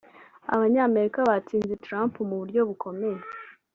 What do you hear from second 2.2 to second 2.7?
mu buryo